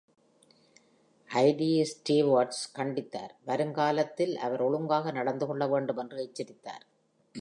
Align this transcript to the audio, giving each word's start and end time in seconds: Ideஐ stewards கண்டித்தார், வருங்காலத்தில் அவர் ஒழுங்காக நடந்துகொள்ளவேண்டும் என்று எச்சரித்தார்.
Ideஐ 1.29 1.85
stewards 1.91 2.61
கண்டித்தார், 2.77 3.33
வருங்காலத்தில் 3.45 4.37
அவர் 4.37 4.61
ஒழுங்காக 4.61 5.11
நடந்துகொள்ளவேண்டும் 5.11 5.97
என்று 5.97 6.21
எச்சரித்தார். 6.21 6.85